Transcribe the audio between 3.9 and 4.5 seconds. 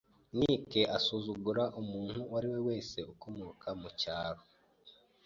cyaro.